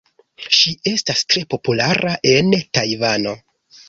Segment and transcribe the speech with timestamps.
[0.59, 3.35] Ŝi estas tre populara en Tajvano.